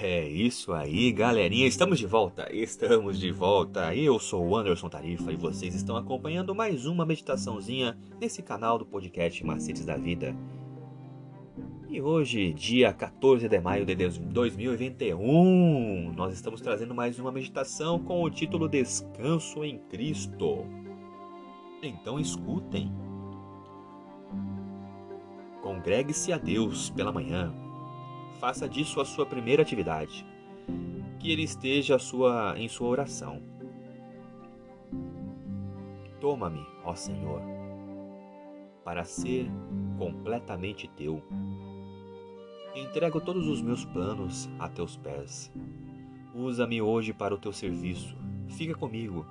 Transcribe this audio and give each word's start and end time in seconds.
É 0.00 0.28
isso 0.28 0.72
aí, 0.72 1.10
galerinha. 1.10 1.66
Estamos 1.66 1.98
de 1.98 2.06
volta. 2.06 2.48
Estamos 2.54 3.18
de 3.18 3.32
volta. 3.32 3.92
Eu 3.96 4.20
sou 4.20 4.46
o 4.46 4.56
Anderson 4.56 4.88
Tarifa 4.88 5.32
e 5.32 5.36
vocês 5.36 5.74
estão 5.74 5.96
acompanhando 5.96 6.54
mais 6.54 6.86
uma 6.86 7.04
meditaçãozinha 7.04 7.98
nesse 8.20 8.40
canal 8.40 8.78
do 8.78 8.86
podcast 8.86 9.44
Macetes 9.44 9.84
da 9.84 9.96
Vida. 9.96 10.36
E 11.88 12.00
hoje, 12.00 12.52
dia 12.52 12.92
14 12.92 13.48
de 13.48 13.60
maio 13.60 13.84
de 13.84 13.96
2021, 13.96 16.12
nós 16.14 16.32
estamos 16.32 16.60
trazendo 16.60 16.94
mais 16.94 17.18
uma 17.18 17.32
meditação 17.32 17.98
com 17.98 18.22
o 18.22 18.30
título 18.30 18.68
Descanso 18.68 19.64
em 19.64 19.78
Cristo. 19.78 20.64
Então 21.82 22.20
escutem. 22.20 22.92
Congregue-se 25.78 26.32
a 26.32 26.38
Deus 26.38 26.90
pela 26.90 27.12
manhã 27.12 27.54
Faça 28.40 28.68
disso 28.68 29.00
a 29.00 29.04
sua 29.04 29.26
primeira 29.26 29.62
atividade. 29.62 30.24
Que 31.18 31.32
ele 31.32 31.42
esteja 31.42 31.98
sua, 31.98 32.54
em 32.56 32.68
sua 32.68 32.88
oração. 32.88 33.42
Toma-me, 36.20 36.64
ó 36.84 36.94
Senhor, 36.94 37.40
para 38.84 39.04
ser 39.04 39.48
completamente 39.98 40.88
teu. 40.96 41.22
Entrego 42.74 43.20
todos 43.20 43.48
os 43.48 43.60
meus 43.60 43.84
planos 43.84 44.48
a 44.58 44.68
teus 44.68 44.96
pés. 44.96 45.52
Usa-me 46.34 46.80
hoje 46.80 47.12
para 47.12 47.34
o 47.34 47.38
teu 47.38 47.52
serviço. 47.52 48.16
Fica 48.48 48.74
comigo 48.74 49.26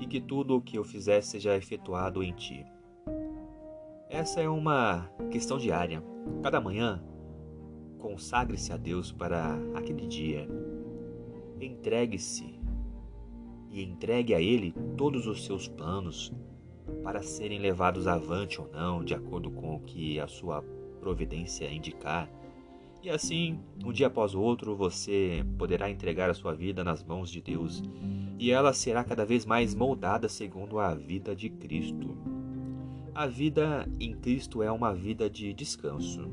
e 0.00 0.06
que 0.06 0.20
tudo 0.20 0.56
o 0.56 0.62
que 0.62 0.78
eu 0.78 0.84
fizer 0.84 1.20
seja 1.20 1.56
efetuado 1.56 2.22
em 2.22 2.32
ti. 2.32 2.64
Essa 4.08 4.40
é 4.40 4.48
uma 4.48 5.10
questão 5.30 5.58
diária. 5.58 6.02
Cada 6.42 6.60
manhã 6.60 7.02
Consagre-se 7.98 8.72
a 8.72 8.76
Deus 8.76 9.10
para 9.10 9.58
aquele 9.74 10.06
dia. 10.06 10.48
Entregue-se 11.60 12.58
e 13.70 13.82
entregue 13.82 14.34
a 14.34 14.40
Ele 14.40 14.72
todos 14.96 15.26
os 15.26 15.44
seus 15.44 15.66
planos 15.66 16.32
para 17.02 17.22
serem 17.22 17.58
levados 17.58 18.06
avante 18.06 18.60
ou 18.60 18.68
não, 18.70 19.02
de 19.02 19.14
acordo 19.14 19.50
com 19.50 19.74
o 19.74 19.80
que 19.80 20.20
a 20.20 20.28
sua 20.28 20.62
providência 21.00 21.70
indicar. 21.70 22.30
E 23.02 23.10
assim, 23.10 23.60
um 23.84 23.92
dia 23.92 24.08
após 24.08 24.34
o 24.34 24.40
outro, 24.40 24.76
você 24.76 25.44
poderá 25.58 25.90
entregar 25.90 26.28
a 26.28 26.34
sua 26.34 26.54
vida 26.54 26.84
nas 26.84 27.02
mãos 27.02 27.30
de 27.30 27.40
Deus 27.40 27.82
e 28.38 28.50
ela 28.50 28.72
será 28.72 29.02
cada 29.02 29.24
vez 29.24 29.46
mais 29.46 29.74
moldada 29.74 30.28
segundo 30.28 30.78
a 30.78 30.94
vida 30.94 31.34
de 31.34 31.48
Cristo. 31.48 32.35
A 33.18 33.26
vida 33.26 33.88
em 33.98 34.14
Cristo 34.14 34.62
é 34.62 34.70
uma 34.70 34.92
vida 34.92 35.30
de 35.30 35.54
descanso, 35.54 36.30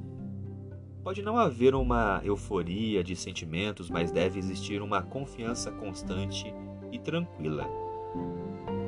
Pode 1.02 1.22
não 1.22 1.38
haver 1.38 1.76
uma 1.76 2.20
euforia 2.26 3.02
de 3.02 3.16
sentimentos, 3.16 3.90
mas 3.90 4.12
deve 4.12 4.38
existir 4.38 4.82
uma 4.82 5.02
confiança 5.02 5.72
constante 5.72 6.54
e 6.92 7.00
tranquila. 7.00 7.70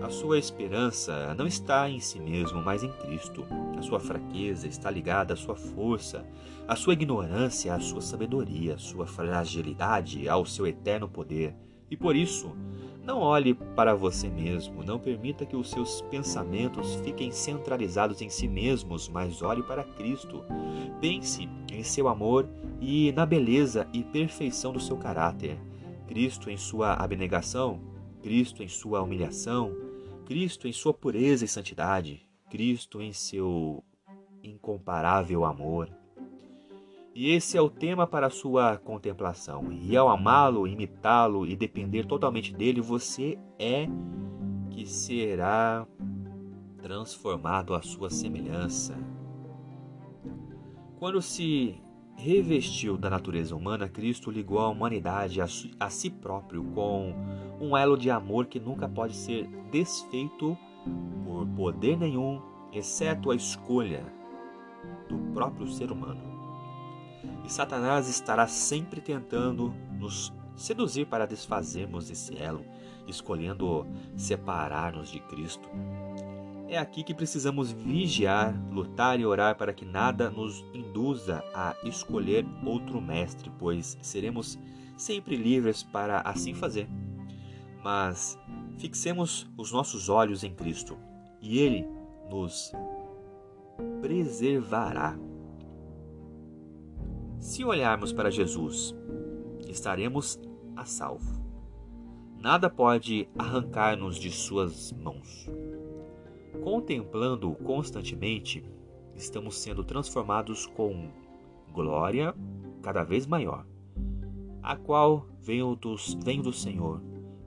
A 0.02 0.10
sua 0.10 0.38
esperança 0.38 1.34
não 1.36 1.48
está 1.48 1.90
em 1.90 2.02
si 2.02 2.20
mesmo, 2.20 2.62
mas 2.62 2.84
em 2.84 2.92
Cristo. 2.92 3.46
A 3.78 3.82
sua 3.82 4.02
fraqueza 4.02 4.68
está 4.68 4.92
ligada 4.92 5.34
à 5.34 5.38
sua 5.38 5.56
força, 5.56 6.26
a 6.68 6.76
sua 6.76 6.94
ignorância 6.94 7.74
à 7.74 7.80
sua 7.80 8.02
sabedoria, 8.02 8.76
a 8.76 8.78
sua 8.78 9.08
fragilidade 9.08 10.28
ao 10.28 10.46
seu 10.46 10.68
eterno 10.68 11.08
poder. 11.08 11.56
E 11.90 11.96
por 11.96 12.16
isso, 12.16 12.56
não 13.04 13.20
olhe 13.20 13.54
para 13.54 13.94
você 13.94 14.28
mesmo, 14.28 14.84
não 14.84 14.98
permita 14.98 15.46
que 15.46 15.56
os 15.56 15.70
seus 15.70 16.02
pensamentos 16.02 16.96
fiquem 17.04 17.32
centralizados 17.32 18.20
em 18.22 18.30
si 18.30 18.48
mesmos, 18.48 19.08
mas 19.08 19.44
olhe 19.44 19.62
para 19.62 19.84
Cristo. 19.84 20.44
Pense 21.00 21.48
em 21.72 21.84
seu 21.84 22.08
amor 22.08 22.50
e 22.82 23.12
na 23.12 23.26
beleza 23.26 23.88
e 23.94 24.04
perfeição 24.04 24.74
do 24.74 24.80
seu 24.80 24.98
caráter. 24.98 25.58
Cristo 26.08 26.50
em 26.50 26.58
sua 26.58 26.94
abnegação, 26.94 27.80
Cristo 28.24 28.64
em 28.64 28.68
sua 28.68 29.04
humilhação, 29.04 29.72
Cristo 30.26 30.68
em 30.68 30.74
sua 30.74 30.94
pureza 30.94 31.46
e 31.46 31.48
santidade, 31.48 32.28
Cristo 32.50 33.02
em 33.02 33.14
seu 33.14 33.84
incomparável 34.44 35.46
amor. 35.46 35.90
E 37.16 37.32
esse 37.32 37.58
é 37.58 37.62
o 37.62 37.70
tema 37.70 38.06
para 38.06 38.28
a 38.28 38.30
sua 38.30 38.78
contemplação. 38.78 39.72
E 39.72 39.96
ao 39.96 40.10
amá-lo, 40.10 40.68
imitá-lo 40.68 41.48
e 41.48 41.56
depender 41.56 42.06
totalmente 42.06 42.54
dele, 42.54 42.82
você 42.82 43.40
é 43.58 43.88
que 44.70 44.86
será 44.86 45.88
transformado 46.82 47.74
à 47.74 47.82
sua 47.82 48.10
semelhança. 48.10 48.98
Quando 51.00 51.22
se 51.22 51.82
revestiu 52.18 52.98
da 52.98 53.10
natureza 53.10 53.56
humana, 53.56 53.88
Cristo 53.88 54.30
ligou 54.30 54.60
a 54.60 54.68
humanidade 54.68 55.40
a, 55.42 55.90
si 55.90 56.10
próprio 56.10 56.66
com 56.66 57.14
um 57.62 57.78
elo 57.78 57.98
de 57.98 58.12
amor 58.12 58.48
que 58.48 58.60
nunca 58.60 58.90
pode 58.90 59.16
ser 59.16 59.48
desfeito 59.72 60.58
por 61.24 61.48
poder 61.56 61.98
nenhum, 61.98 62.42
exceto 62.74 63.32
a 63.32 63.36
escolha 63.36 64.06
do 65.08 65.18
próprio 65.34 65.66
ser 65.70 65.94
humano. 65.94 66.35
E 67.46 67.52
Satanás 67.52 68.08
estará 68.10 68.48
sempre 68.48 69.02
tentando 69.02 69.74
nos 70.00 70.34
seduzir 70.56 71.06
para 71.06 71.26
desfazermos 71.26 72.10
esse 72.10 72.38
elo, 72.38 72.66
escolhendo 73.08 73.86
separar-nos 74.16 75.10
de 75.10 75.20
Cristo. 75.20 75.70
É 76.68 76.78
aqui 76.78 77.04
que 77.04 77.14
precisamos 77.14 77.72
vigiar, 77.72 78.56
lutar 78.72 79.20
e 79.20 79.26
orar 79.26 79.56
para 79.56 79.74
que 79.74 79.86
nada 79.86 80.32
nos 80.32 80.66
induza 80.74 81.44
a 81.54 81.76
escolher 81.84 82.46
outro 82.66 83.00
mestre, 83.00 83.52
pois 83.60 83.98
seremos 84.02 84.58
sempre 84.98 85.36
livres 85.36 85.84
para 85.84 86.22
assim 86.22 86.56
fazer. 86.56 86.90
Mas 87.84 88.40
fixemos 88.80 89.48
os 89.56 89.72
nossos 89.72 90.10
olhos 90.10 90.44
em 90.44 90.54
Cristo 90.54 90.98
e 91.40 91.60
Ele 91.60 91.88
nos 92.32 92.72
preservará 94.02 95.16
se 97.46 97.64
olharmos 97.64 98.12
para 98.12 98.32
Jesus, 98.32 98.96
estaremos 99.68 100.40
a 100.76 100.84
salvo. 100.84 101.46
Nada 102.40 102.72
pode 102.72 103.30
arrancar-nos 103.38 104.18
de 104.18 104.32
Suas 104.32 104.92
mãos. 104.92 105.48
Contemplando-o 106.64 107.54
constantemente, 107.54 108.64
estamos 109.16 109.58
sendo 109.60 109.84
transformados 109.84 110.66
com 110.66 111.12
glória 111.72 112.36
cada 112.82 113.04
vez 113.04 113.28
maior, 113.28 113.64
a 114.64 114.76
qual 114.76 115.28
vem 115.40 115.60
do, 115.76 115.96
vem 116.24 116.42
do 116.42 116.52
Senhor, 116.52 117.00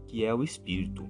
que 0.06 0.24
é 0.24 0.32
o 0.32 0.44
Espírito. 0.44 1.04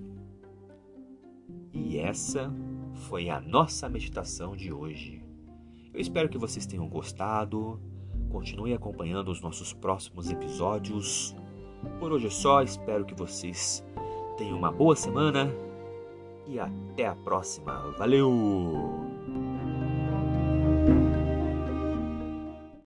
E 1.74 1.98
essa 1.98 2.50
foi 2.94 3.28
a 3.28 3.38
nossa 3.38 3.86
meditação 3.86 4.56
de 4.56 4.72
hoje. 4.72 5.22
Eu 5.92 6.00
espero 6.00 6.30
que 6.30 6.38
vocês 6.38 6.64
tenham 6.64 6.88
gostado. 6.88 7.78
Continue 8.30 8.74
acompanhando 8.74 9.30
os 9.30 9.40
nossos 9.40 9.72
próximos 9.72 10.30
episódios. 10.30 11.34
Por 11.98 12.12
hoje 12.12 12.26
é 12.26 12.30
só, 12.30 12.62
espero 12.62 13.04
que 13.04 13.14
vocês 13.14 13.84
tenham 14.36 14.58
uma 14.58 14.70
boa 14.70 14.94
semana 14.94 15.50
e 16.46 16.58
até 16.58 17.06
a 17.06 17.14
próxima. 17.14 17.94
Valeu! 17.98 19.07